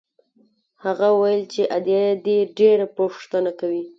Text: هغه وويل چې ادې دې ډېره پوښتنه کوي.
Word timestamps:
هغه 0.83 1.07
وويل 1.15 1.43
چې 1.53 1.61
ادې 1.77 2.01
دې 2.25 2.39
ډېره 2.57 2.85
پوښتنه 2.97 3.51
کوي. 3.59 3.83